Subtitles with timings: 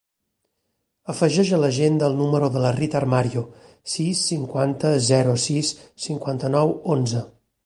[1.13, 3.45] Afegeix a l'agenda el número de la Rita Armario:
[3.97, 5.75] sis, cinquanta, zero, sis,
[6.09, 7.27] cinquanta-nou, onze.